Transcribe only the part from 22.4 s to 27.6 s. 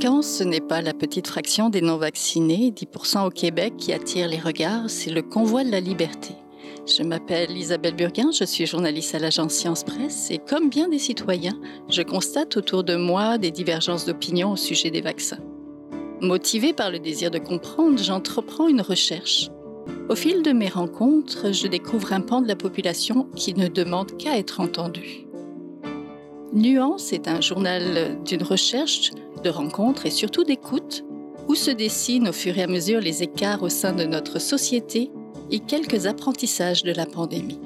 de la population qui ne demande qu'à être entendu. Nuance est un